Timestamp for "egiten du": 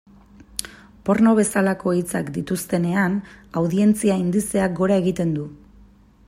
5.05-5.47